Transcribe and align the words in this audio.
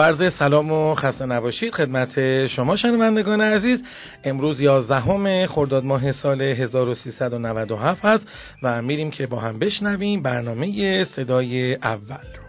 عرض 0.00 0.32
سلام 0.38 0.72
و 0.72 0.94
خسته 0.94 1.26
نباشید 1.26 1.74
خدمت 1.74 2.46
شما 2.46 2.76
شنوندگان 2.76 3.40
عزیز. 3.40 3.82
امروز 4.24 4.60
11 4.60 5.46
خرداد 5.46 5.84
ماه 5.84 6.12
سال 6.12 6.42
1397 6.42 8.04
هست 8.04 8.28
و 8.62 8.82
میریم 8.82 9.10
که 9.10 9.26
با 9.26 9.40
هم 9.40 9.58
بشنویم 9.58 10.22
برنامه 10.22 11.04
صدای 11.04 11.74
اول 11.74 12.45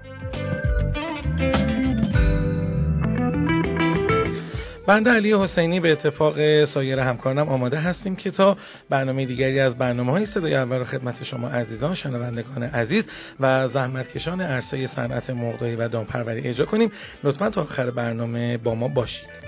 بنده 4.88 5.10
علی 5.10 5.34
حسینی 5.34 5.80
به 5.80 5.92
اتفاق 5.92 6.66
سایر 6.66 7.00
همکارانم 7.00 7.50
آماده 7.50 7.80
هستیم 7.80 8.16
که 8.16 8.32
تا 8.32 8.58
برنامه 8.90 9.26
دیگری 9.26 9.60
از 9.60 9.78
برنامه 9.78 10.12
های 10.12 10.26
صدای 10.26 10.56
اول 10.56 10.84
خدمت 10.84 11.24
شما 11.24 11.50
عزیزان 11.50 11.96
شنوندگان 11.96 12.64
عزیز 12.64 13.04
و 13.40 13.68
زحمتکشان 13.68 14.42
عرصه 14.42 14.88
صنعت 14.88 15.30
مرغداری 15.30 15.76
و 15.76 15.88
دامپروری 15.88 16.42
اجرا 16.42 16.66
کنیم 16.66 16.92
لطفا 17.24 17.50
تا 17.50 17.62
آخر 17.62 17.92
برنامه 17.92 18.58
با 18.58 18.76
ما 18.76 18.88
باشید. 18.88 19.47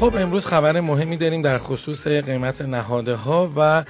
خب 0.00 0.16
امروز 0.16 0.46
خبر 0.46 0.80
مهمی 0.80 1.16
داریم 1.16 1.42
در 1.42 1.58
خصوص 1.58 2.06
قیمت 2.06 2.62
نهاده 2.62 3.14
ها 3.14 3.52
و 3.56 3.84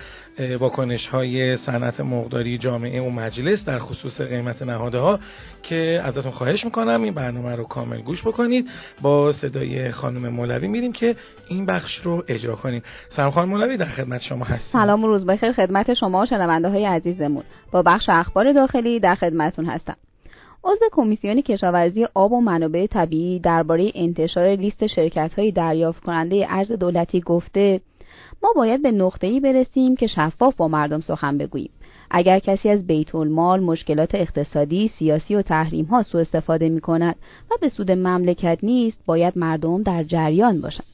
واکنش 0.60 1.06
های 1.06 1.56
صنعت 1.56 2.00
مقداری 2.00 2.58
جامعه 2.58 3.02
و 3.02 3.10
مجلس 3.10 3.64
در 3.64 3.78
خصوص 3.78 4.20
قیمت 4.20 4.62
نهاده 4.62 4.98
ها 4.98 5.18
که 5.62 6.00
ازتون 6.04 6.32
خواهش 6.32 6.64
می‌کنم 6.64 7.02
این 7.02 7.14
برنامه 7.14 7.54
رو 7.54 7.64
کامل 7.64 8.00
گوش 8.00 8.22
بکنید. 8.22 8.68
با 9.00 9.32
صدای 9.32 9.90
خانم 9.90 10.28
مولوی 10.28 10.68
میریم 10.68 10.92
که 10.92 11.16
این 11.48 11.66
بخش 11.66 12.00
رو 12.02 12.24
اجرا 12.28 12.54
کنیم. 12.54 12.82
سلام 13.16 13.30
خانم 13.30 13.48
مولوی 13.48 13.76
در 13.76 13.88
خدمت 13.88 14.20
شما 14.20 14.44
هستیم. 14.44 14.72
سلام 14.72 15.02
روز 15.02 15.26
بخیر 15.26 15.52
خدمت 15.52 15.94
شما 15.94 16.20
و 16.20 16.26
شنونده 16.26 16.68
های 16.68 16.84
عزیزمون. 16.84 17.42
با 17.72 17.82
بخش 17.82 18.08
اخبار 18.08 18.52
داخلی 18.52 19.00
در 19.00 19.14
خدمتون 19.14 19.64
هستم. 19.64 19.96
عضو 20.64 20.84
کمیسیون 20.92 21.40
کشاورزی 21.40 22.06
آب 22.14 22.32
و 22.32 22.40
منابع 22.40 22.86
طبیعی 22.86 23.38
درباره 23.38 23.92
انتشار 23.94 24.48
لیست 24.48 24.86
شرکت‌های 24.86 25.52
دریافت 25.52 26.02
کننده 26.02 26.46
ارز 26.48 26.72
دولتی 26.72 27.20
گفته 27.20 27.80
ما 28.42 28.52
باید 28.56 28.82
به 28.82 28.92
نقطه‌ای 28.92 29.40
برسیم 29.40 29.96
که 29.96 30.06
شفاف 30.06 30.56
با 30.56 30.68
مردم 30.68 31.00
سخن 31.00 31.38
بگوییم 31.38 31.70
اگر 32.10 32.38
کسی 32.38 32.68
از 32.68 32.86
بیت 32.86 33.14
المال 33.14 33.60
مشکلات 33.60 34.14
اقتصادی، 34.14 34.90
سیاسی 34.98 35.34
و 35.34 35.42
تحریم 35.42 35.84
ها 35.84 36.02
سوء 36.02 36.20
استفاده 36.20 36.68
می 36.68 36.80
کند 36.80 37.16
و 37.50 37.54
به 37.60 37.68
سود 37.68 37.90
مملکت 37.90 38.58
نیست 38.62 38.98
باید 39.06 39.38
مردم 39.38 39.82
در 39.82 40.04
جریان 40.04 40.60
باشند. 40.60 40.86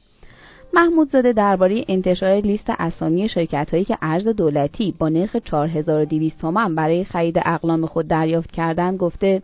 محمود 0.73 1.09
زاده 1.09 1.33
درباره 1.33 1.85
انتشار 1.87 2.35
لیست 2.35 2.69
اسامی 2.69 3.29
شرکت 3.29 3.69
هایی 3.71 3.85
که 3.85 3.97
ارز 4.01 4.27
دولتی 4.27 4.93
با 4.99 5.09
نرخ 5.09 5.35
4200 5.35 6.41
تومان 6.41 6.75
برای 6.75 7.03
خرید 7.03 7.39
اقلام 7.45 7.85
خود 7.85 8.07
دریافت 8.07 8.51
کردند 8.51 8.97
گفته 8.97 9.41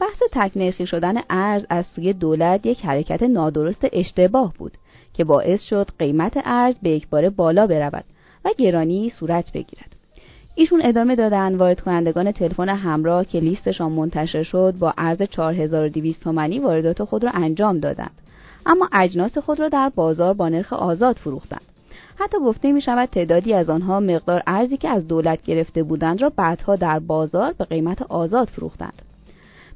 بحث 0.00 0.22
تکنرخی 0.32 0.86
شدن 0.86 1.14
ارز 1.30 1.64
از 1.70 1.86
سوی 1.86 2.12
دولت 2.12 2.66
یک 2.66 2.84
حرکت 2.84 3.22
نادرست 3.22 3.86
اشتباه 3.92 4.54
بود 4.58 4.72
که 5.14 5.24
باعث 5.24 5.62
شد 5.62 5.88
قیمت 5.98 6.38
ارز 6.44 6.74
به 6.82 6.90
یک 6.90 7.08
بار 7.08 7.30
بالا 7.30 7.66
برود 7.66 8.04
و 8.44 8.50
گرانی 8.58 9.10
صورت 9.10 9.52
بگیرد. 9.52 9.96
ایشون 10.54 10.80
ادامه 10.84 11.16
دادن 11.16 11.54
وارد 11.54 11.80
کنندگان 11.80 12.32
تلفن 12.32 12.68
همراه 12.68 13.24
که 13.24 13.40
لیستشان 13.40 13.92
منتشر 13.92 14.42
شد 14.42 14.74
با 14.78 14.94
ارز 14.98 15.22
4200 15.22 16.22
تومانی 16.22 16.58
واردات 16.58 17.04
خود 17.04 17.24
را 17.24 17.30
انجام 17.30 17.78
دادند. 17.80 18.22
اما 18.66 18.88
اجناس 18.92 19.38
خود 19.38 19.60
را 19.60 19.68
در 19.68 19.92
بازار 19.94 20.34
با 20.34 20.48
نرخ 20.48 20.72
آزاد 20.72 21.16
فروختند. 21.16 21.62
حتی 22.16 22.38
گفته 22.38 22.72
می 22.72 22.80
شود 22.80 23.08
تعدادی 23.08 23.54
از 23.54 23.70
آنها 23.70 24.00
مقدار 24.00 24.42
ارزی 24.46 24.76
که 24.76 24.88
از 24.88 25.08
دولت 25.08 25.42
گرفته 25.42 25.82
بودند 25.82 26.22
را 26.22 26.32
بعدها 26.36 26.76
در 26.76 26.98
بازار 26.98 27.52
به 27.52 27.64
قیمت 27.64 28.02
آزاد 28.02 28.48
فروختند. 28.48 29.02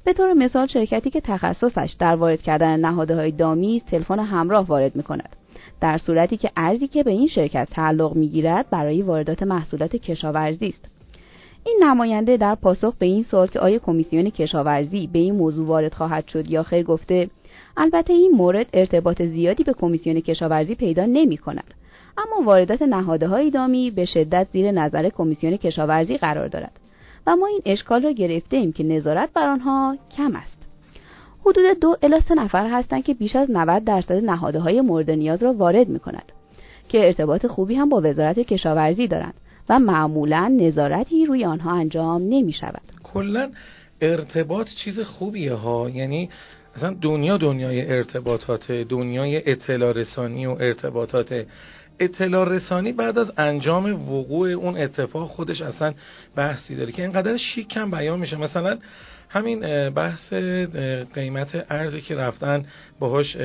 به 0.04 0.12
طور 0.12 0.32
مثال 0.32 0.66
شرکتی 0.66 1.10
که 1.10 1.20
تخصصش 1.20 1.96
در 1.98 2.16
وارد 2.16 2.42
کردن 2.42 2.80
نهاده 2.80 3.16
های 3.16 3.30
دامی 3.30 3.82
تلفن 3.90 4.18
همراه 4.18 4.66
وارد 4.66 4.96
می 4.96 5.02
کند 5.02 5.36
در 5.80 5.98
صورتی 5.98 6.36
که 6.36 6.50
ارزی 6.56 6.88
که 6.88 7.02
به 7.02 7.10
این 7.10 7.28
شرکت 7.28 7.68
تعلق 7.70 8.16
می 8.16 8.28
گیرد 8.28 8.70
برای 8.70 9.02
واردات 9.02 9.42
محصولات 9.42 9.96
کشاورزی 9.96 10.68
است. 10.68 10.84
این 11.64 11.80
نماینده 11.82 12.36
در 12.36 12.54
پاسخ 12.54 12.94
به 12.98 13.06
این 13.06 13.22
سوال 13.22 13.46
که 13.46 13.60
آیا 13.60 13.78
کمیسیون 13.78 14.30
کشاورزی 14.30 15.06
به 15.06 15.18
این 15.18 15.34
موضوع 15.34 15.66
وارد 15.66 15.94
خواهد 15.94 16.28
شد 16.28 16.50
یا 16.50 16.62
خیر 16.62 16.82
گفته 16.82 17.30
البته 17.76 18.12
این 18.12 18.32
مورد 18.32 18.66
ارتباط 18.72 19.22
زیادی 19.22 19.64
به 19.64 19.72
کمیسیون 19.72 20.20
کشاورزی 20.20 20.74
پیدا 20.74 21.06
نمی 21.06 21.36
کند 21.36 21.74
اما 22.18 22.46
واردات 22.46 22.82
نهاده 22.82 23.28
های 23.28 23.50
دامی 23.50 23.90
به 23.90 24.04
شدت 24.04 24.46
زیر 24.52 24.70
نظر 24.70 25.08
کمیسیون 25.08 25.56
کشاورزی 25.56 26.16
قرار 26.16 26.48
دارد. 26.48 26.81
و 27.26 27.36
ما 27.36 27.46
این 27.46 27.62
اشکال 27.64 28.02
را 28.02 28.10
گرفته 28.10 28.56
ایم 28.56 28.72
که 28.72 28.84
نظارت 28.84 29.32
بر 29.32 29.48
آنها 29.48 29.96
کم 30.16 30.36
است. 30.36 30.58
حدود 31.40 31.80
دو 31.80 31.96
الی 32.02 32.20
سه 32.20 32.34
نفر 32.34 32.66
هستند 32.70 33.04
که 33.04 33.14
بیش 33.14 33.36
از 33.36 33.50
90 33.50 33.84
درصد 33.84 34.12
نهاده 34.12 34.60
های 34.60 34.80
مورد 34.80 35.10
نیاز 35.10 35.42
را 35.42 35.52
وارد 35.52 35.88
می 35.88 35.98
کند 35.98 36.32
که 36.88 37.06
ارتباط 37.06 37.46
خوبی 37.46 37.74
هم 37.74 37.88
با 37.88 38.00
وزارت 38.04 38.38
کشاورزی 38.38 39.06
دارند 39.08 39.34
و 39.68 39.78
معمولا 39.78 40.56
نظارتی 40.60 41.26
روی 41.26 41.44
آنها 41.44 41.72
انجام 41.72 42.22
نمی 42.22 42.52
شود. 42.52 42.82
کلا 43.02 43.50
ارتباط 44.00 44.68
چیز 44.84 45.00
خوبیه 45.00 45.54
ها 45.54 45.90
یعنی 45.90 46.28
اصلا 46.76 46.96
دنیا 47.00 47.36
دنیای 47.36 47.90
ارتباطات 47.90 48.72
دنیای 48.72 49.50
اطلاع 49.50 49.92
رسانی 49.92 50.46
و 50.46 50.50
ارتباطات 50.50 51.46
اطلاع 51.98 52.48
رسانی 52.48 52.92
بعد 52.92 53.18
از 53.18 53.32
انجام 53.36 54.08
وقوع 54.08 54.48
اون 54.48 54.76
اتفاق 54.76 55.30
خودش 55.30 55.62
اصلا 55.62 55.94
بحثی 56.36 56.76
داره 56.76 56.92
که 56.92 57.02
اینقدر 57.02 57.36
شیک 57.36 57.68
کم 57.68 57.90
بیان 57.90 58.20
میشه. 58.20 58.36
مثلا 58.36 58.78
همین 59.32 59.90
بحث 59.90 60.32
قیمت 61.14 61.66
ارزی 61.70 62.00
که 62.00 62.16
رفتن 62.16 62.64
باهاش 62.98 63.36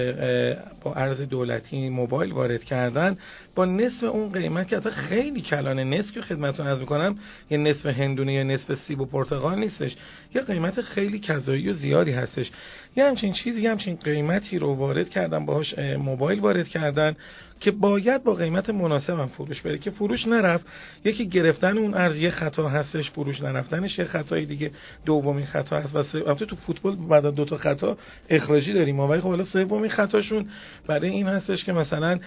با 0.84 0.94
ارز 0.94 1.22
دولتی 1.22 1.90
موبایل 1.90 2.32
وارد 2.32 2.64
کردن 2.64 3.18
با 3.56 3.66
نصف 3.66 4.04
اون 4.04 4.32
قیمت 4.32 4.68
که 4.68 4.80
خیلی 4.80 5.42
کلانه 5.42 5.84
نصف 5.84 6.14
که 6.14 6.22
خدمتتون 6.22 6.68
از 6.68 6.80
می‌کنم 6.80 7.18
یه 7.50 7.58
نصف 7.58 7.86
هندونه 7.86 8.34
یا 8.34 8.44
نصف 8.44 8.74
سیب 8.74 9.02
و 9.02 9.06
پرتقال 9.06 9.60
نیستش 9.60 9.96
یه 10.36 10.42
قیمت 10.42 10.82
خیلی 10.82 11.20
کذایی 11.20 11.70
و 11.70 11.74
زیادی 11.74 12.12
هستش. 12.12 12.52
یه 12.98 13.06
همچین 13.06 13.34
چیزی 13.34 13.62
یه 13.62 13.72
همچین 13.72 13.96
قیمتی 13.96 14.60
رو 14.60 14.74
وارد 14.74 15.10
کردن 15.10 15.46
باهاش 15.46 15.80
موبایل 15.80 16.40
وارد 16.40 16.68
کردن 16.68 17.16
که 17.60 17.72
باید 17.72 18.24
با 18.24 18.34
قیمت 18.34 18.70
مناسب 18.70 19.20
هم 19.20 19.28
فروش 19.28 19.62
بره. 19.62 19.78
که 19.78 19.92
فروش 19.92 20.28
نرفت 20.28 20.66
یکی 21.06 21.28
گرفتن 21.28 21.78
اون 21.78 21.94
ارز 21.94 22.18
یه 22.18 22.30
خطا 22.30 22.68
هستش 22.68 23.12
فروش 23.12 23.42
نرفتنش 23.42 24.00
یه 24.00 24.06
خطای 24.06 24.46
دیگه. 24.46 24.72
دومین 25.06 25.46
خطا 25.46 25.78
هست 25.78 25.96
و 25.96 26.18
البته 26.28 26.46
تو 26.46 26.56
فوتبال 26.56 26.96
بعد 26.96 27.36
دو 27.36 27.46
تا 27.46 27.58
خطا 27.58 27.98
اخراجی 28.30 28.74
داریم. 28.74 29.00
ولی 29.00 29.22
خب 29.22 29.28
حالا 29.28 29.46
سومین 29.46 29.90
خطاشون 29.90 30.46
برای 30.88 31.10
این 31.10 31.28
هستش 31.28 31.64
که 31.64 31.74
مثلا 31.74 32.20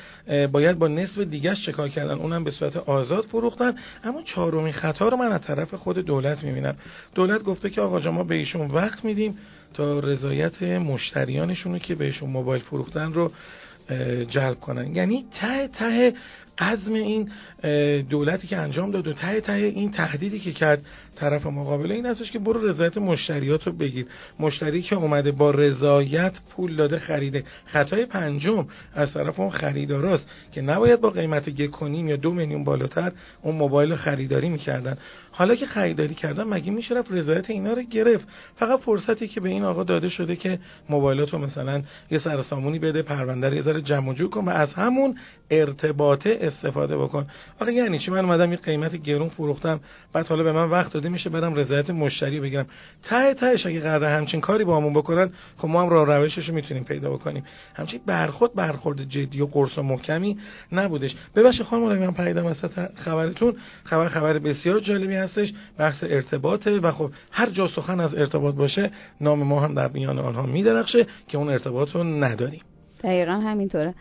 باید 0.53 0.79
با 0.79 0.89
نصف 0.89 1.19
دیگه 1.19 1.55
چکار 1.55 1.89
کردن؟ 1.89 2.15
اونم 2.15 2.45
به 2.45 2.51
صورت 2.51 2.77
آزاد 2.77 3.25
فروختن. 3.25 3.75
اما 4.05 4.23
چهارمین 4.23 4.73
خطا 4.73 5.09
رو 5.09 5.17
من 5.17 5.33
از 5.33 5.41
طرف 5.41 5.75
خود 5.75 5.99
دولت 5.99 6.45
می‌بینم. 6.45 6.77
دولت 7.15 7.43
گفته 7.43 7.71
که 7.71 7.81
آقا 7.81 8.11
ما 8.11 8.25
به 8.25 8.35
ایشون 8.35 8.71
وقت 8.71 9.05
میدیم 9.05 9.39
تا 9.75 9.99
رضایت 9.99 10.60
مشتریانشون 10.63 11.73
رو 11.73 11.79
که 11.79 11.95
بهشون 11.95 12.31
موبایل 12.31 12.63
فروختن 12.63 13.13
رو 13.13 13.33
جلب 14.29 14.61
کنن. 14.61 14.97
یعنی 14.97 15.25
ته 15.41 15.69
ته 15.69 16.15
عزم 16.61 16.93
این 16.93 17.29
دولتی 18.11 18.47
که 18.47 18.57
انجام 18.57 18.91
داد 18.91 19.07
و 19.07 19.13
ته 19.13 19.41
ته 19.41 19.53
این 19.53 19.91
تهدیدی 19.91 20.39
که 20.39 20.53
کرد 20.53 20.83
طرف 21.17 21.47
مقابل 21.47 21.93
این 21.93 22.07
هستش 22.07 22.31
که 22.31 22.39
برو 22.39 22.69
رضایت 22.69 22.99
مشتریات 22.99 23.67
رو 23.67 23.73
بگیر. 23.73 24.07
مشتری 24.41 24.83
که 24.83 24.97
اومده 24.97 25.33
با 25.33 25.51
رضایت 25.51 26.33
پول 26.51 26.77
داده 26.77 26.99
خریده. 26.99 27.45
خطای 27.65 28.07
پنجم 28.07 28.67
از 28.95 29.15
طرف 29.15 29.41
اون 29.41 29.51
خریداراست 29.51 30.29
که 30.53 30.63
نباید 30.63 31.01
با 31.01 31.11
قیمت 31.11 31.49
یک 31.49 31.71
کنیم 31.71 32.09
یا 32.09 32.17
دو 32.17 32.31
میلیون 32.31 32.65
بالاتر 32.65 33.13
اون 33.43 33.57
موبایل 33.57 33.95
خریداری 33.95 34.49
می‌کردن. 34.49 34.97
حالا 35.31 35.55
که 35.55 35.67
خریداری 35.67 36.15
کردن 36.15 36.45
مگه 36.45 36.71
میشه 36.71 36.95
رفت 36.95 37.13
رضایت 37.13 37.51
اینا 37.51 37.73
رو 37.73 37.83
گرفت؟ 37.83 38.29
فقط 38.57 38.81
فرصتی 38.81 39.29
که 39.29 39.41
به 39.41 39.49
این 39.49 39.65
آقا 39.65 39.85
داده 39.85 40.09
شده 40.09 40.37
که 40.37 40.59
موبایلاتو 40.89 41.39
مثلا 41.39 41.83
یه 42.11 42.19
سرسامونی 42.19 42.79
بده 42.79 43.03
پرونده 43.03 43.57
یه 43.57 43.63
ذره 43.63 43.81
جمع 43.81 44.15
کن 44.15 44.45
و 44.45 44.51
از 44.51 44.75
همون 44.75 45.17
ارتباط 45.51 46.27
استفاده 46.51 46.97
بکن. 46.97 47.27
آخه 47.61 47.73
یعنی 47.73 47.99
چی؟ 47.99 48.11
من 48.11 48.25
اومدم 48.25 48.51
یه 48.51 48.57
قیمت 48.57 48.97
گرون 48.97 49.29
فروختم. 49.29 49.81
بعد 50.13 50.27
حالا 50.27 50.43
به 50.43 50.53
من 50.53 50.69
وقت 50.69 50.93
داده 50.93 51.09
میشه 51.09 51.31
برم 51.31 51.55
رضایت 51.55 51.91
مشتری 51.91 52.41
بگیرم. 52.41 52.67
ته 53.03 53.35
تهش 53.35 53.67
اگه 53.67 53.81
قراره 53.81 54.09
همچین 54.09 54.41
کاری 54.41 54.65
با 54.65 54.77
همون 54.77 54.93
بکنن 54.93 55.31
خب 55.57 55.69
ما 55.69 55.83
هم 55.83 55.89
راه 55.89 56.17
روشش 56.17 56.49
رو 56.49 56.55
می‌تونیم 56.55 56.85
پیدا 56.85 57.11
بکنیم. 57.11 57.45
همچین 57.75 58.01
برخورد 58.07 58.55
برخورد 58.55 59.09
جدی 59.09 59.41
و 59.41 59.47
قرص 59.47 59.79
و 59.79 59.83
محکمی 59.83 60.39
نبودش. 60.73 61.17
ببخشید 61.37 61.67
خانم 61.67 61.99
من 61.99 62.13
پریدم 62.13 62.47
وسط 62.47 62.95
خبرتون. 62.97 63.57
خبر 63.85 64.09
خبر 64.09 64.39
بسیار 64.39 64.81
جالبی 64.81 65.15
هستش. 65.15 65.53
بحث 65.79 66.05
ارتباطه 66.05 66.79
و 66.79 66.91
خب 66.91 67.11
هر 67.31 67.51
جا 67.51 67.69
سخن 67.69 68.01
از 68.01 68.15
ارتباط 68.15 68.55
باشه 68.55 68.91
نام 69.21 69.43
ما 69.43 69.61
هم 69.61 69.75
در 69.75 69.89
میان 69.89 70.19
آنها 70.19 70.43
میدرخشه 70.43 71.07
که 71.29 71.39
اون 71.39 71.49
ارتباط 71.49 71.95
رو 71.95 72.05
نداریم. 72.05 72.61
دقیقا 73.05 73.33
همینطوره. 73.33 73.95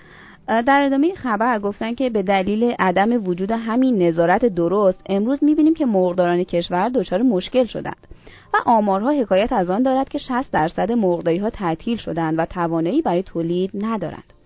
در 0.50 0.84
ادامه 0.86 1.14
خبر 1.14 1.60
گفتن 1.60 1.96
که 1.96 2.10
به 2.10 2.24
دلیل 2.24 2.76
عدم 2.80 3.28
وجود 3.28 3.52
همین 3.52 4.04
نظارت 4.04 4.46
درست 4.46 5.02
امروز 5.10 5.44
می‌بینیم 5.44 5.74
که 5.74 5.86
مرغداران 5.86 6.44
کشور 6.44 6.90
دچار 6.90 7.22
مشکل 7.22 7.66
شدند 7.66 8.08
و 8.54 8.58
آمارها 8.66 9.10
حکایت 9.10 9.54
از 9.54 9.70
آن 9.70 9.84
دارد 9.84 10.10
که 10.10 10.18
60 10.18 10.52
درصد 10.52 10.92
مرغداری 10.92 11.38
ها 11.38 11.50
تعطیل 11.50 11.98
شدند 11.98 12.40
و 12.40 12.46
توانایی 12.46 13.02
برای 13.02 13.24
تولید 13.24 13.72
ندارند. 13.74 14.39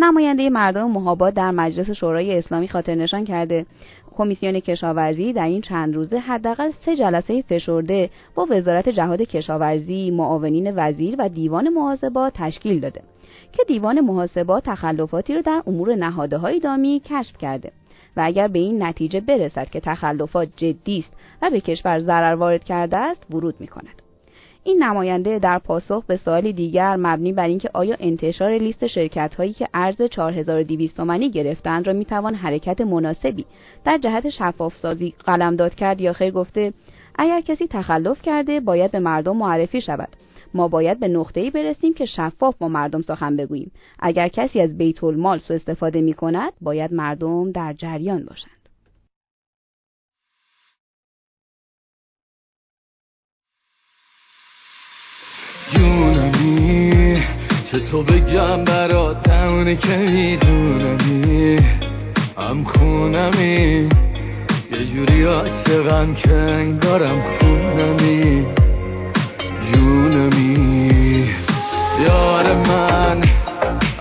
نماینده 0.00 0.50
مردم 0.50 0.90
مهاباد 0.90 1.34
در 1.34 1.50
مجلس 1.50 1.90
شورای 1.90 2.38
اسلامی 2.38 2.68
خاطر 2.68 2.94
نشان 2.94 3.24
کرده 3.24 3.66
کمیسیون 4.16 4.60
کشاورزی 4.60 5.32
در 5.32 5.44
این 5.44 5.60
چند 5.60 5.94
روزه 5.94 6.18
حداقل 6.18 6.70
سه 6.84 6.96
جلسه 6.96 7.42
فشرده 7.42 8.10
با 8.34 8.46
وزارت 8.50 8.88
جهاد 8.88 9.22
کشاورزی، 9.22 10.10
معاونین 10.10 10.72
وزیر 10.76 11.14
و 11.18 11.28
دیوان 11.28 11.68
محاسبات 11.68 12.32
تشکیل 12.36 12.80
داده 12.80 13.02
که 13.52 13.62
دیوان 13.68 14.00
محاسبات 14.00 14.64
تخلفاتی 14.64 15.34
را 15.34 15.40
در 15.40 15.62
امور 15.66 15.94
نهادهای 15.94 16.60
دامی 16.60 17.02
کشف 17.04 17.38
کرده 17.38 17.72
و 18.16 18.20
اگر 18.24 18.48
به 18.48 18.58
این 18.58 18.82
نتیجه 18.82 19.20
برسد 19.20 19.68
که 19.70 19.80
تخلفات 19.80 20.48
جدی 20.56 20.98
است 20.98 21.12
و 21.42 21.50
به 21.50 21.60
کشور 21.60 21.98
ضرر 21.98 22.34
وارد 22.34 22.64
کرده 22.64 22.96
است 22.96 23.26
ورود 23.30 23.54
می 23.60 23.66
کند. 23.66 24.09
این 24.64 24.82
نماینده 24.82 25.38
در 25.38 25.58
پاسخ 25.58 26.04
به 26.04 26.16
سوالی 26.16 26.52
دیگر 26.52 26.96
مبنی 26.96 27.32
بر 27.32 27.46
اینکه 27.46 27.70
آیا 27.74 27.96
انتشار 28.00 28.50
لیست 28.50 28.86
شرکت 28.86 29.34
هایی 29.34 29.52
که 29.52 29.68
ارز 29.74 30.02
4200 30.02 30.96
تومانی 30.96 31.30
گرفتند 31.30 31.86
را 31.86 31.92
می‌توان 31.92 32.34
حرکت 32.34 32.80
مناسبی 32.80 33.44
در 33.84 33.98
جهت 33.98 34.28
شفاف 34.30 34.76
سازی 34.76 35.14
قلمداد 35.24 35.74
کرد 35.74 36.00
یا 36.00 36.12
خیر 36.12 36.30
گفته 36.30 36.72
اگر 37.14 37.40
کسی 37.40 37.66
تخلف 37.66 38.22
کرده 38.22 38.60
باید 38.60 38.90
به 38.90 38.98
مردم 38.98 39.36
معرفی 39.36 39.80
شود. 39.80 40.08
ما 40.54 40.68
باید 40.68 41.00
به 41.00 41.08
نقطه‌ای 41.08 41.50
برسیم 41.50 41.94
که 41.94 42.06
شفاف 42.06 42.54
با 42.58 42.68
مردم 42.68 43.02
سخن 43.02 43.36
بگوییم. 43.36 43.72
اگر 43.98 44.28
کسی 44.28 44.60
از 44.60 44.78
بیت 44.78 45.04
المال 45.04 45.38
سوء 45.38 45.56
استفاده 45.56 46.00
می 46.00 46.14
کند 46.14 46.52
باید 46.60 46.94
مردم 46.94 47.52
در 47.52 47.72
جریان 47.72 48.24
باشند. 48.24 48.59
تو 57.90 58.02
بگم 58.02 58.64
برات 58.64 59.28
اونی 59.28 59.76
که 59.76 59.96
میدونمی 59.96 61.56
هم 62.38 62.64
خونمی. 62.64 63.88
یه 64.72 64.86
جوری 64.94 65.24
عاشقم 65.24 66.14
که 66.14 66.74
دارم 66.80 67.22
خونمی. 67.40 68.46
جونمی. 69.72 71.30
یار 72.06 72.54
من 72.54 73.22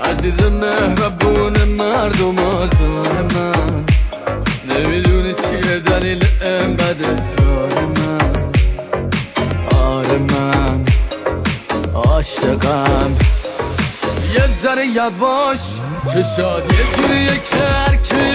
عزیز 0.04 0.42
مهربون 0.42 1.64
مردم 1.64 2.40
آزار 2.40 3.22
من. 3.22 3.86
نمی‌دونی 4.70 5.34
چیه 5.34 5.80
دلیل 5.80 6.26
انقدر 6.42 7.12
اصرار 7.12 7.86
من. 7.86 8.34
آره 9.78 10.18
من 10.18 10.86
عاشقم. 11.94 13.39
ذره 14.70 14.88
یواش. 14.88 15.60
چه 16.14 16.24
شاد 16.38 16.64
یه 16.74 16.96
توی 16.96 17.40
که 18.10 18.29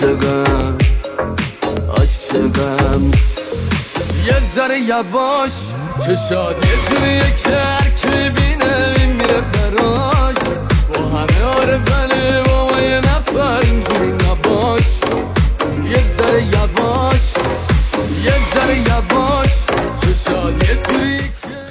عاشقم 0.00 0.78
عاشقم. 1.88 3.10
یه 4.26 4.40
ذره 4.56 4.80
یواش 4.80 5.50
چه 6.06 6.16
شادی 6.28 6.68
توی 6.88 7.20
که 7.44 7.79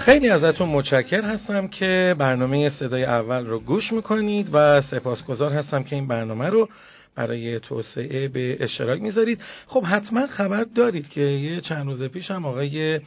خیلی 0.09 0.29
ازتون 0.29 0.69
متشکر 0.69 1.21
هستم 1.21 1.67
که 1.67 2.15
برنامه 2.17 2.69
صدای 2.69 3.03
اول 3.03 3.45
رو 3.45 3.59
گوش 3.59 3.93
می‌کنید 3.93 4.49
و 4.53 4.81
سپاسگزار 4.81 5.51
هستم 5.51 5.83
که 5.83 5.95
این 5.95 6.07
برنامه 6.07 6.49
رو 6.49 6.69
برای 7.15 7.59
توسعه 7.59 8.27
به 8.27 8.57
اشتراک 8.59 9.01
می‌ذارید. 9.01 9.41
خب 9.67 9.83
حتما 9.83 10.27
خبر 10.27 10.65
دارید 10.75 11.09
که 11.09 11.21
یه 11.21 11.61
چند 11.61 11.85
روز 11.85 12.03
پیش 12.03 12.31
هم 12.31 12.45
آقای 12.45 12.99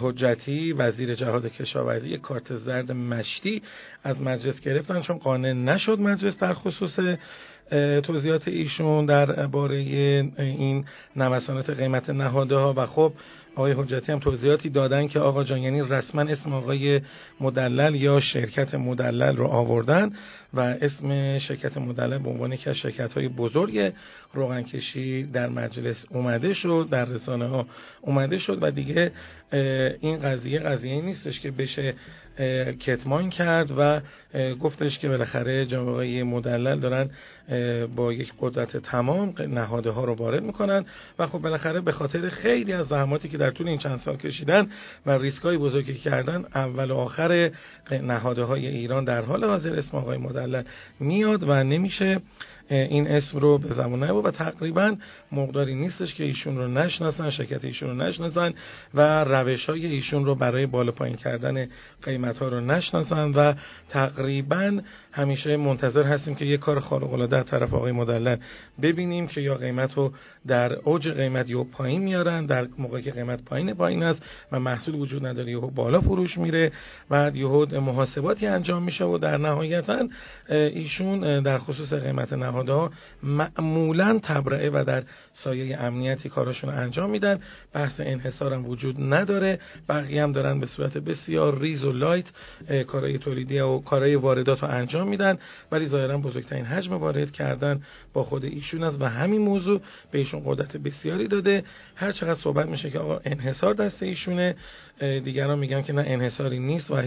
حجتی 0.00 0.72
وزیر 0.72 1.14
جهاد 1.14 1.46
کشاورزی 1.46 2.18
کارت 2.18 2.56
زرد 2.56 2.92
مشتی 2.92 3.62
از 4.04 4.20
مجلس 4.20 4.60
گرفتن 4.60 5.00
چون 5.00 5.18
قانع 5.18 5.52
نشد 5.52 6.00
مجلس 6.00 6.38
در 6.38 6.54
خصوص 6.54 6.98
توضیحات 8.02 8.48
ایشون 8.48 9.06
در 9.06 9.46
باره 9.46 9.76
این 10.38 10.84
نوسانات 11.16 11.70
قیمت 11.70 12.10
نهاده 12.10 12.56
ها 12.56 12.74
و 12.76 12.86
خب 12.86 13.12
آقای 13.54 13.72
حجتی 13.72 14.12
هم 14.12 14.18
توضیحاتی 14.18 14.70
دادن 14.70 15.08
که 15.08 15.18
آقا 15.20 15.44
جان 15.44 15.58
یعنی 15.58 15.82
رسما 15.82 16.22
اسم 16.22 16.52
آقای 16.52 17.00
مدلل 17.40 17.94
یا 17.94 18.20
شرکت 18.20 18.74
مدلل 18.74 19.36
رو 19.36 19.46
آوردن 19.46 20.12
و 20.54 20.60
اسم 20.60 21.38
شرکت 21.38 21.76
مدلل 21.76 22.18
به 22.18 22.28
عنوان 22.28 22.52
یکی 22.52 22.70
از 22.70 22.76
شرکت 22.76 23.12
های 23.12 23.28
بزرگ 23.28 23.92
روغنکشی 24.34 25.22
در 25.22 25.48
مجلس 25.48 26.04
اومده 26.10 26.54
شد 26.54 26.88
در 26.90 27.04
رسانه 27.04 27.46
ها 27.46 27.66
اومده 28.00 28.38
شد 28.38 28.58
و 28.60 28.70
دیگه 28.70 29.12
این 30.00 30.18
قضیه 30.18 30.58
قضیه 30.58 31.02
نیستش 31.02 31.40
که 31.40 31.50
بشه 31.50 31.94
کتمان 32.80 33.30
کرد 33.30 33.72
و 33.78 34.00
گفتش 34.60 34.98
که 34.98 35.08
بالاخره 35.08 35.66
جناب 35.66 35.88
آقای 35.88 36.22
مدلل 36.22 36.80
دارن 36.80 37.10
با 37.96 38.12
یک 38.12 38.32
قدرت 38.40 38.76
تمام 38.76 39.34
نهاده 39.48 39.90
ها 39.90 40.04
رو 40.04 40.14
وارد 40.14 40.42
می‌کنن 40.42 40.84
و 41.18 41.26
خب 41.26 41.38
بالاخره 41.38 41.80
به 41.80 41.92
خاطر 41.92 42.28
خیلی 42.28 42.72
از 42.72 42.86
زحماتی 42.86 43.28
که 43.28 43.38
در 43.42 43.50
طول 43.50 43.68
این 43.68 43.78
چند 43.78 44.00
سال 44.00 44.16
کشیدن 44.16 44.70
و 45.06 45.10
ریسکای 45.10 45.58
بزرگی 45.58 45.94
کردن 45.94 46.44
اول 46.54 46.90
و 46.90 46.96
آخر 46.96 47.50
نهاده 47.90 48.44
های 48.44 48.66
ایران 48.66 49.04
در 49.04 49.24
حال 49.24 49.44
حاضر 49.44 49.74
اسم 49.74 49.96
آقای 49.96 50.18
مدلل 50.18 50.62
میاد 51.00 51.42
و 51.42 51.64
نمیشه 51.64 52.20
این 52.70 53.06
اسم 53.06 53.38
رو 53.38 53.58
به 53.58 53.84
نبود 53.86 54.26
و 54.26 54.30
تقریبا 54.30 54.96
مقداری 55.32 55.74
نیستش 55.74 56.14
که 56.14 56.24
ایشون 56.24 56.56
رو 56.56 56.68
نشناسن 56.68 57.30
شرکت 57.30 57.64
ایشون 57.64 57.88
رو 57.88 57.94
نشناسن 57.94 58.54
و 58.94 59.24
روش 59.24 59.66
های 59.66 59.86
ایشون 59.86 60.24
رو 60.24 60.34
برای 60.34 60.66
بالا 60.66 60.92
پایین 60.92 61.16
کردن 61.16 61.68
قیمت 62.02 62.38
ها 62.38 62.48
رو 62.48 62.60
نشناسن 62.60 63.30
و 63.30 63.54
تقریبا 63.88 64.80
همیشه 65.12 65.56
منتظر 65.56 66.02
هستیم 66.02 66.34
که 66.34 66.44
یه 66.44 66.56
کار 66.56 66.80
خارق 66.80 67.12
العاده 67.12 67.36
از 67.36 67.46
طرف 67.46 67.74
آقای 67.74 67.92
مدلل 67.92 68.36
ببینیم 68.82 69.26
که 69.26 69.40
یا 69.40 69.54
قیمت 69.54 69.94
رو 69.94 70.12
در 70.46 70.74
اوج 70.74 71.08
قیمت 71.08 71.48
یا 71.48 71.64
پایین 71.64 72.02
میارن 72.02 72.46
در 72.46 72.66
موقعی 72.78 73.02
که 73.02 73.10
قیمت 73.10 73.31
پایین 73.36 73.74
پایین 73.74 74.02
است 74.02 74.22
و 74.52 74.60
محصول 74.60 74.94
وجود 74.94 75.26
نداره. 75.26 75.50
یهو 75.50 75.70
بالا 75.70 76.00
فروش 76.00 76.38
میره 76.38 76.72
و 77.10 77.30
یهو 77.34 77.80
محاسباتی 77.80 78.46
انجام 78.46 78.82
میشه 78.82 79.04
و 79.04 79.18
در 79.18 79.36
نهایتا 79.36 80.08
ایشون 80.48 81.42
در 81.42 81.58
خصوص 81.58 81.92
قیمت 81.92 82.32
نهاد 82.32 82.62
نهادها 82.62 82.90
معمولا 83.22 84.20
تبرئه 84.22 84.70
و 84.70 84.84
در 84.86 85.02
سایه 85.32 85.80
امنیتی 85.80 86.28
کاراشون 86.28 86.70
رو 86.70 86.76
انجام 86.76 87.10
میدن. 87.10 87.40
بحث 87.72 88.00
انحصار 88.00 88.54
هم 88.54 88.66
وجود 88.66 88.96
نداره. 89.00 89.60
بقیه 89.88 90.22
هم 90.22 90.32
دارن 90.32 90.60
به 90.60 90.66
صورت 90.66 90.98
بسیار 90.98 91.60
ریز 91.60 91.84
و 91.84 91.92
لایت 91.92 92.24
کارهای 92.86 93.18
تولیدی 93.18 93.60
و 93.60 93.78
کارهای 93.78 94.14
واردات 94.14 94.62
رو 94.62 94.68
انجام 94.70 95.08
میدن. 95.08 95.38
ولی 95.72 95.86
ظاهرا 95.86 96.18
بزرگترین 96.18 96.64
حجم 96.64 96.92
وارد 96.92 97.30
کردن 97.30 97.82
با 98.12 98.24
خود 98.24 98.44
ایشون 98.44 98.82
است 98.82 99.00
و 99.00 99.04
همین 99.04 99.40
موضوع 99.40 99.80
به 100.10 100.18
ایشون 100.18 100.42
قدرت 100.46 100.76
بسیاری 100.76 101.28
داده. 101.28 101.64
هر 101.94 102.12
چقدر 102.12 102.40
صحبت 102.40 102.66
میشه 102.66 102.90
که 102.90 102.98
آقا 102.98 103.20
انحصار 103.24 103.74
دست 103.74 104.02
ایشونه. 104.02 104.54
دیگران 105.00 105.58
میگن 105.58 105.82
که 105.82 105.92
نه 105.92 106.04
انحصاری 106.06 106.58
نیست 106.58 106.90
و 106.90 107.02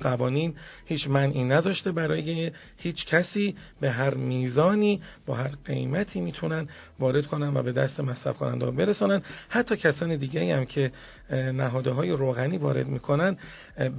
قوانین 0.00 0.54
هیچ 0.86 1.08
منعی 1.08 1.44
نذاشته 1.44 1.92
برای 1.92 2.50
هیچ 2.76 3.06
کسی. 3.06 3.56
به 3.80 3.90
هر 3.90 4.14
میزانی 4.14 5.00
با 5.26 5.34
هر 5.34 5.50
قیمتی 5.64 6.20
می‌تونن 6.20 6.68
وارد 6.98 7.26
کنن 7.26 7.56
و 7.56 7.62
به 7.62 7.72
دست 7.72 8.00
مصرف 8.00 8.36
کننده 8.36 8.70
برسانن. 8.70 9.22
حتی 9.48 9.76
کسان 9.76 10.16
دیگه 10.16 10.56
هم 10.56 10.64
که 10.64 10.92
نهاده 11.30 11.90
های 11.90 12.10
روغنی 12.10 12.58
وارد 12.58 12.88
می‌کنن 12.88 13.36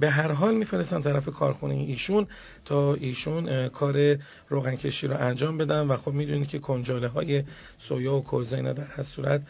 به 0.00 0.10
هر 0.10 0.32
حال 0.32 0.54
میفرستن 0.54 1.02
طرف 1.02 1.28
کارخونه 1.28 1.74
ایشون 1.74 2.26
تا 2.64 2.94
ایشون 2.94 3.68
کار 3.68 4.16
روغن 4.48 4.76
کشی 4.76 5.06
رو 5.06 5.16
انجام 5.16 5.58
بدن. 5.58 5.86
و 5.86 5.96
خب 5.96 6.12
می‌دونید 6.12 6.48
که 6.48 6.58
کنجاله 6.58 7.08
های 7.08 7.42
سویا 7.78 8.14
و 8.14 8.22
کوزه 8.22 8.62
در 8.62 8.84
هر 8.84 9.02
صورت 9.02 9.42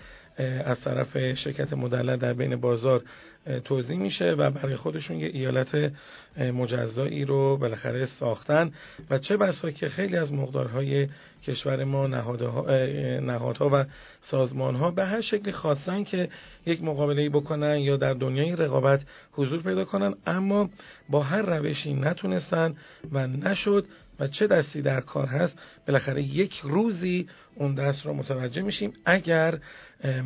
از 0.65 0.81
طرف 0.81 1.35
شرکت 1.35 1.73
مدلل 1.73 2.17
در 2.17 2.33
بین 2.33 2.57
بازار 2.57 3.03
توضیح 3.65 3.99
میشه 3.99 4.31
و 4.31 4.51
برای 4.51 4.77
خودشون 4.77 5.17
یه 5.21 5.31
ایالت 5.33 5.93
مجزایی 6.39 7.25
رو 7.25 7.57
بالاخره 7.57 8.07
ساختن. 8.07 8.73
و 9.11 9.19
چه 9.19 9.37
بسا 9.37 9.71
که 9.71 9.89
خیلی 9.89 10.17
از 10.17 10.33
مقدارهای 10.33 11.09
کشور 11.45 11.85
ما 11.85 12.07
نهادها 12.07 13.71
و 13.73 13.85
سازمانها 14.23 14.91
به 14.91 15.05
هر 15.05 15.21
شکلی 15.21 15.53
خواستن 15.53 16.05
که 16.05 16.29
یک 16.67 16.83
مقابله 16.83 17.29
بکنن 17.29 17.79
یا 17.79 17.97
در 17.97 18.15
دنیای 18.15 18.57
رقابت 18.57 19.01
حضور 19.33 19.63
پیدا 19.63 19.85
کنن 19.85 20.15
اما 20.27 20.71
با 21.09 21.23
هر 21.23 21.43
روشی 21.43 21.95
نتونستن 21.95 22.75
و 23.13 23.27
نشد 23.27 23.87
و 24.21 24.29
چه 24.29 24.47
دستی 24.47 24.83
در 24.83 25.01
کار 25.01 25.27
هست 25.27 25.59
بالاخره 25.87 26.23
یک 26.23 26.61
روزی 26.65 27.29
اون 27.55 27.75
دست 27.75 28.07
رو 28.07 28.15
متوجه 28.15 28.63
میشیم. 28.63 28.93
اگر 29.05 29.59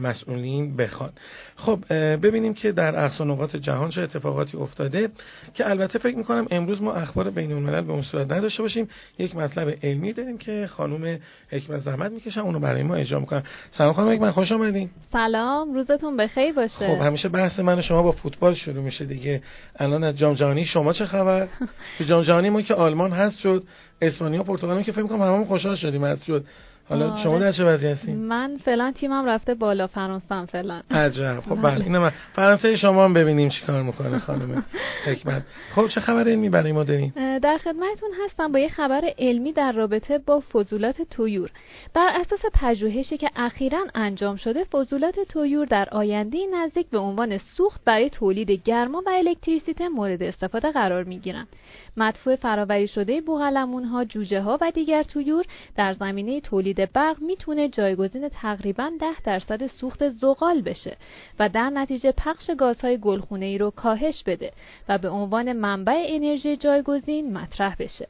مسئولین 0.02 0.76
بخوان 0.76 1.11
خب 1.56 1.78
ببینیم 2.16 2.54
که 2.54 2.73
در 2.73 3.04
اقصا 3.04 3.25
نقاط 3.25 3.56
جهان 3.56 3.90
چه 3.90 4.00
اتفاقاتی 4.00 4.56
افتاده 4.56 5.09
که 5.54 5.71
البته 5.71 5.99
فکر 5.99 6.16
می‌کنم 6.16 6.47
امروز 6.50 6.83
ما 6.83 6.92
اخبار 6.92 7.30
بین 7.30 7.52
الملل 7.52 7.80
به 7.80 7.92
اون 7.92 8.02
صورت 8.02 8.33
نداشته 8.33 8.62
باشیم. 8.62 8.88
یک 9.18 9.37
مطلب 9.37 9.78
علمی 9.83 10.12
داریم 10.12 10.38
که 10.38 10.66
خانم 10.66 11.18
حکمت 11.50 11.80
زحمت 11.80 12.12
می‌کشن 12.12 12.40
اونو 12.40 12.61
برای 12.61 12.83
ما 12.83 12.95
اجرا 12.95 13.21
می‌کنن. 13.21 13.42
سلام 13.71 13.92
خانم 13.92 14.09
حکمت 14.09 14.30
خوش 14.30 14.52
آمدین. 14.52 14.90
سلام 15.12 15.75
روزتون 15.75 16.16
بخیر 16.16 16.52
باشه. 16.52 16.87
خب 16.87 17.02
همیشه 17.02 17.28
بحث 17.28 17.61
من 17.61 17.78
و 17.78 17.83
شما 17.83 18.02
با 18.02 18.12
فوتبال 18.12 18.54
شروع 18.54 18.85
میشه 18.85 19.04
دیگه. 19.04 19.42
الان 19.76 20.04
از 20.04 20.18
جام 20.18 20.35
جهانی 20.35 20.64
شما 20.64 20.92
چه 20.92 21.06
خبر؟ 21.06 21.49
تو 21.99 22.04
جام 22.04 22.23
جهانی 22.23 22.50
ما 22.50 22.62
که 22.62 22.75
آلمان 22.75 23.12
هست 23.12 23.38
شد 23.38 23.64
اسپانیا 24.02 24.40
و 24.40 24.45
پرتغال 24.45 24.83
که 24.83 24.92
فکر 24.92 25.02
می‌کنم 25.02 25.23
هممون 25.23 25.45
خوشحال 25.45 25.76
شدیم 25.76 26.02
از 26.02 26.25
شد. 26.25 26.45
حالا 26.88 27.11
آره. 27.11 27.23
شما 27.23 27.38
در 27.38 27.52
چه 27.52 27.64
وضعی 27.64 27.90
هستین؟ 27.90 28.16
من 28.16 28.57
فعلا 28.64 28.93
تیمم 28.97 29.26
رفته 29.26 29.55
بالا 29.55 29.87
فرانسه 29.87 30.47
فعلا. 30.47 30.83
عجب. 30.90 31.40
خب 31.49 31.62
بله. 31.62 31.85
اینم 31.85 32.02
من 32.02 32.12
فرانسه 32.33 32.76
شما 32.76 33.05
هم 33.05 33.14
ببینیم 33.14 33.49
چیکار 33.49 33.83
می‌کنه 33.83 34.19
خانم. 34.19 34.64
حکمت. 35.07 35.43
خب 35.71 35.88
چه 35.88 36.00
خبر 36.00 36.28
علمی 36.28 36.49
برای 36.49 36.73
ما 36.73 36.85
دارین؟ 36.85 37.38
در 37.38 37.59
خدمتتون 37.59 38.11
هستم 38.25 38.52
با 38.52 38.59
یه 38.59 38.69
خبر 38.69 39.05
علمی 39.19 39.52
در 39.52 39.73
رابطه 39.73 40.19
با 40.19 40.43
فضولات 40.52 41.02
تویور. 41.02 41.50
بر 41.95 42.09
اساس 42.21 42.40
پژوهشی 42.55 43.16
که 43.16 43.31
اخیرا 43.37 43.78
انجام 43.95 44.37
شده 44.37 44.64
فضولات 44.64 45.21
تویور 45.28 45.66
در 45.66 45.88
آینده 45.93 46.38
نزدیک 46.55 46.87
به 46.90 46.99
عنوان 46.99 47.38
سوخت 47.38 47.81
برای 47.85 48.11
تولید 48.11 48.50
گرما 48.50 49.02
و 49.07 49.11
الکتریسیته 49.11 49.88
مورد 49.88 50.23
استفاده 50.23 50.73
قرار 50.73 51.05
می‌گیرند. 51.05 51.49
مدفوع 51.97 52.37
فراوری 52.37 52.88
شده 52.88 53.21
بوغلمون 53.21 53.85
ها 53.85 54.05
جوجه 54.05 54.40
ها 54.40 54.59
و 54.61 54.71
دیگر 54.75 55.02
تویور 55.02 55.45
در 55.76 55.93
زمینه 55.93 56.40
تولید 56.40 56.75
برق 56.85 57.16
می‌تونه 57.21 57.68
جایگزین 57.68 58.28
تقریبا 58.28 58.90
10 59.00 59.06
درصد 59.25 59.66
سوخت 59.66 60.09
زغال 60.09 60.62
بشه 60.62 60.97
و 61.38 61.49
در 61.49 61.71
نتیجه 61.71 62.12
پخش 62.12 62.50
گازهای 62.59 62.99
گلخونه 62.99 63.47
ای 63.47 63.59
رو 63.59 63.71
کاهش 63.71 64.23
بده 64.26 64.52
و 64.88 64.99
به 64.99 65.09
عنوان 65.09 65.52
منبع 65.52 66.04
انرژی 66.09 66.56
جایگزین 66.56 67.33
مطرح 67.33 67.76
بشه. 67.78 68.09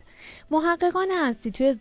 محققان 0.51 1.11
انستیتوی 1.11 1.77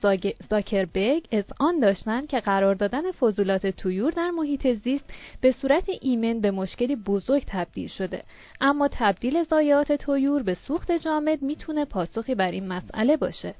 زاکربرگ 0.49 1.43
آن 1.59 1.79
داشتند 1.79 2.27
که 2.27 2.39
قرار 2.39 2.75
دادن 2.75 3.11
فضولات 3.11 3.67
تویور 3.67 4.11
در 4.11 4.29
محیط 4.29 4.67
زیست 4.67 5.13
به 5.41 5.51
صورت 5.51 5.85
ایمن 6.01 6.39
به 6.39 6.51
مشکلی 6.51 6.95
بزرگ 6.95 7.43
تبدیل 7.47 7.87
شده. 7.87 8.23
اما 8.61 8.87
تبدیل 8.87 9.43
ضایعات 9.43 9.91
تویور 9.91 10.43
به 10.43 10.53
سوخت 10.53 10.91
جامد 10.91 11.41
می‌تونه 11.41 11.85
پاسخی 11.85 12.35
بر 12.35 12.51
این 12.51 12.67
مسئله 12.67 13.17
باشه. 13.17 13.55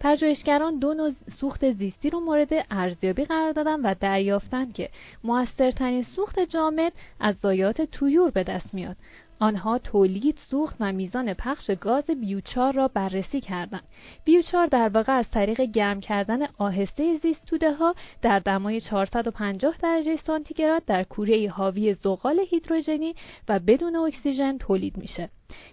پژوهشگران 0.00 0.78
دو 0.78 0.94
نوع 0.94 1.10
سوخت 1.40 1.70
زیستی 1.70 2.10
رو 2.10 2.20
مورد 2.20 2.48
ارزیابی 2.70 3.24
قرار 3.24 3.52
دادن 3.52 3.80
و 3.80 3.94
دریافتند 4.00 4.74
که 4.74 4.88
موثرترین 5.24 6.02
سوخت 6.02 6.40
جامد 6.40 6.92
از 7.20 7.34
ضایعات 7.42 7.82
تویور 7.82 8.30
به 8.30 8.44
دست 8.44 8.74
میاد 8.74 8.96
آنها 9.38 9.78
تولید، 9.78 10.38
سوخت 10.50 10.76
و 10.80 10.92
میزان 10.92 11.34
پخش 11.34 11.70
گاز 11.80 12.04
بیوچار 12.04 12.72
را 12.72 12.88
بررسی 12.88 13.40
کردند. 13.40 13.82
بیوچار 14.24 14.66
در 14.66 14.88
واقع 14.88 15.12
از 15.12 15.30
طریق 15.30 15.60
گرم 15.60 16.00
کردن 16.00 16.46
آهسته 16.58 17.18
زیست 17.18 17.46
توده 17.46 17.72
ها 17.72 17.94
در 18.22 18.38
دمای 18.38 18.80
450 18.80 19.74
درجه 19.82 20.16
سانتیگراد 20.16 20.84
در 20.84 21.04
کوره 21.04 21.48
حاوی 21.48 21.94
زغال 21.94 22.40
هیدروژنی 22.50 23.14
و 23.48 23.58
بدون 23.58 23.96
اکسیژن 23.96 24.58
تولید 24.58 24.96
میشه. 24.96 25.28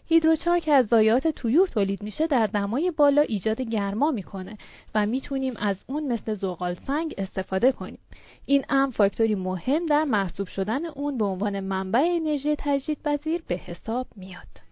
هیدروچار 0.07 0.59
که 0.59 0.71
از 0.71 0.87
ضایعات 0.87 1.27
تویور 1.27 1.67
تولید 1.67 2.03
میشه 2.03 2.27
در 2.27 2.47
دمای 2.47 2.91
بالا 2.91 3.21
ایجاد 3.21 3.61
گرما 3.61 4.11
می‌کنه 4.11 4.57
و 4.95 5.05
می‌تونیم 5.05 5.57
از 5.57 5.83
اون 5.87 6.13
مثل 6.13 6.33
زغال 6.33 6.73
سنگ 6.87 7.13
استفاده 7.17 7.71
کنیم. 7.71 7.99
این 8.45 8.65
امر 8.69 8.91
فاکتوری 8.91 9.35
مهم 9.35 9.85
در 9.85 10.03
محسوب 10.03 10.47
شدن 10.47 10.85
اون 10.85 11.17
به 11.17 11.25
عنوان 11.25 11.59
منبع 11.59 12.07
انرژی 12.21 12.55
تجدیدپذیر 12.57 13.41
به 13.47 13.55
حساب 13.55 14.07
میاد. 14.15 14.63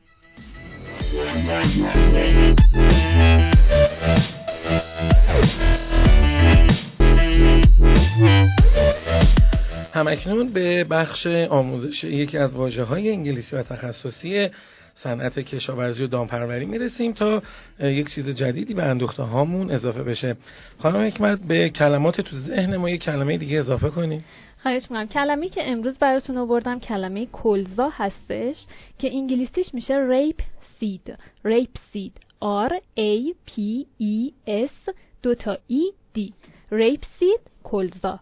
همکنون 9.93 10.47
به 10.47 10.83
بخش 10.83 11.27
آموزش 11.27 12.03
یکی 12.03 12.37
از 12.37 12.53
واجه 12.53 12.83
های 12.83 13.11
انگلیسی 13.11 13.55
و 13.55 13.63
تخصصی 13.63 14.49
صنعت 14.93 15.39
کشاورزی 15.39 16.03
و 16.03 16.07
دامپروری 16.07 16.65
می‌رسیم 16.65 17.11
تا 17.13 17.41
یک 17.79 18.09
چیز 18.15 18.29
جدیدی 18.29 18.73
به 18.73 18.83
اندوخته 18.83 19.23
هامون 19.23 19.71
اضافه 19.71 20.03
بشه. 20.03 20.35
خانم 20.79 21.07
حکمت 21.07 21.39
به 21.39 21.69
کلمات 21.69 22.21
تو 22.21 22.35
ذهن 22.35 22.77
ما 22.77 22.89
یک 22.89 23.01
کلمه 23.01 23.37
دیگه 23.37 23.59
اضافه 23.59 23.89
کنیم 23.89 24.25
خواهش 24.61 24.81
می‌کنم 24.81 25.07
کلمه 25.07 25.49
که 25.49 25.71
امروز 25.71 25.97
براتون 25.97 26.37
آوردم 26.37 26.79
کلمه 26.79 27.25
کلزا 27.25 27.89
هستش 27.93 28.55
که 28.99 29.15
انگلیسیش 29.15 29.73
میشه 29.73 29.97
ریپ 30.09 30.41
سید 30.79 31.17
ریپ 31.45 31.69
سید 31.93 32.13
R 32.41 32.73
A 32.97 33.33
P 33.47 33.85
E 34.01 34.31
S 34.47 34.93
دو 35.21 35.35
تا 35.35 35.55
E 35.55 36.17
D. 36.17 36.31
ریپ 36.71 37.01
سید 37.19 37.39
کلزا. 37.63 38.19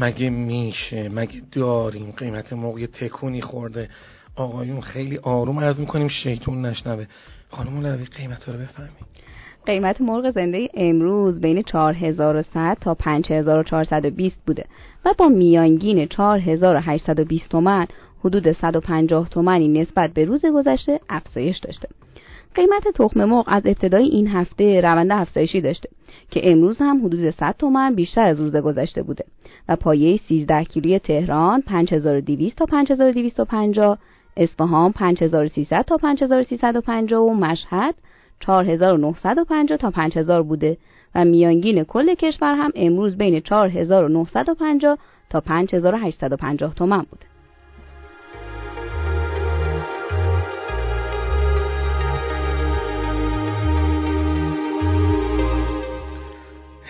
مگه 0.00 0.30
میشه؟ 0.30 1.08
مگه 1.08 1.42
داریم؟ 1.52 2.10
قیمت 2.16 2.52
موقع 2.52 2.86
تکونی 2.86 3.40
خورده. 3.40 3.88
آقایون 4.36 4.80
خیلی 4.80 5.18
آروم 5.18 5.60
عرض 5.60 5.80
می‌کنیم 5.80 6.08
شیطون 6.08 6.66
نشنوه. 6.66 7.06
خانم 7.50 7.86
لوی 7.86 8.04
قیمت 8.04 8.48
رو 8.48 8.58
بفهمید. 8.58 9.10
قیمت 9.66 10.00
مرغ 10.00 10.30
زنده 10.30 10.68
امروز 10.74 11.40
بین 11.40 11.62
4100 11.62 12.76
تا 12.80 12.94
5420 12.94 14.36
بوده 14.46 14.64
و 15.04 15.14
با 15.18 15.28
میانگین 15.28 16.06
4820 16.06 17.48
تومن 17.48 17.86
حدود 18.24 18.52
150 18.52 19.28
تومنی 19.28 19.68
نسبت 19.68 20.12
به 20.12 20.24
روز 20.24 20.46
گذشته 20.46 21.00
افزایش 21.08 21.58
داشته. 21.58 21.88
قیمت 22.54 22.88
تخم 22.94 23.24
مرغ 23.24 23.44
از 23.46 23.62
ابتدای 23.66 24.04
این 24.04 24.28
هفته 24.28 24.80
روند 24.80 25.12
افزایشی 25.12 25.60
داشته 25.60 25.88
که 26.30 26.52
امروز 26.52 26.78
هم 26.78 27.04
حدود 27.04 27.30
100 27.30 27.54
تومن 27.58 27.94
بیشتر 27.94 28.20
از 28.20 28.40
روز 28.40 28.56
گذشته 28.56 29.02
بوده 29.02 29.24
و 29.68 29.76
پایه 29.76 30.20
13 30.28 30.64
کیلوی 30.64 30.98
تهران 30.98 31.62
5200 31.62 32.56
تا 32.56 32.66
5250 32.66 33.98
اصفهان 34.36 34.92
5300 34.92 35.82
تا 35.82 35.96
5350 35.96 37.22
و 37.22 37.34
مشهد 37.34 37.94
4950 38.40 39.78
تا 39.78 39.90
5000 39.90 40.42
بوده 40.42 40.76
و 41.14 41.24
میانگین 41.24 41.84
کل 41.84 42.14
کشور 42.14 42.54
هم 42.54 42.72
امروز 42.74 43.16
بین 43.16 43.40
4950 43.40 44.98
تا 45.30 45.40
5850 45.40 46.74
تومن 46.74 47.06
بوده. 47.10 47.29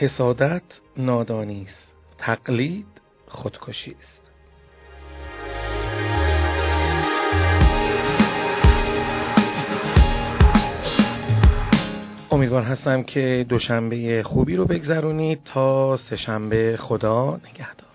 حسادت 0.00 0.62
نادانی 0.96 1.62
است. 1.62 1.94
تقلید 2.18 2.86
خودکشی 3.28 3.96
است. 3.98 4.20
امیدوار 12.30 12.62
هستم 12.62 13.02
که 13.02 13.46
دوشنبه 13.48 14.22
خوبی 14.22 14.56
رو 14.56 14.64
بگذرونید 14.64 15.40
تا 15.44 15.96
سهشنبه 15.96 16.76
خدا 16.76 17.36
نگهدار. 17.36 17.89